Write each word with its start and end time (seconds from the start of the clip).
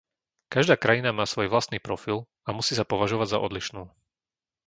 Každá 0.53 0.75
krajina 0.83 1.09
má 1.17 1.25
svoj 1.33 1.45
vlastný 1.53 1.77
profil 1.87 2.17
a 2.49 2.57
musí 2.57 2.73
sa 2.75 2.81
považovať 2.93 3.27
za 3.37 3.37
odlišnú. 3.47 3.83